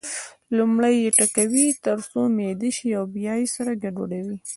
[0.57, 4.37] لومړی یې ټکوي تر څو میده شي او بیا یې سره ګډوي.